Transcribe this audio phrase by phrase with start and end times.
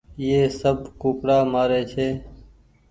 [0.19, 2.07] ايئي سب ڪوُڪڙآ مآري ڇي